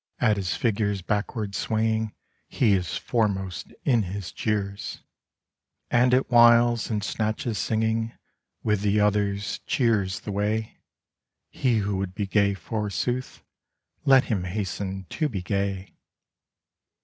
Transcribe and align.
At 0.17 0.37
his 0.37 0.55
figure's 0.55 1.03
backward 1.03 1.53
swaying 1.53 2.15
He 2.47 2.73
is 2.73 2.97
foremost 2.97 3.71
in 3.85 4.01
his 4.01 4.31
jeers; 4.31 5.03
And 5.91 6.11
at 6.15 6.31
whiles, 6.31 6.89
in 6.89 7.01
snatches 7.01 7.59
singing 7.59 8.11
With 8.63 8.81
the 8.81 8.99
others, 8.99 9.59
cheers 9.67 10.21
the 10.21 10.31
way: 10.31 10.79
He 11.51 11.77
who 11.77 11.97
would 11.97 12.15
be 12.15 12.25
gay, 12.25 12.55
forsooth. 12.55 13.43
Let 14.03 14.23
him 14.23 14.45
hasten 14.45 15.05
to 15.11 15.29
be 15.29 15.43
gay. 15.43 15.93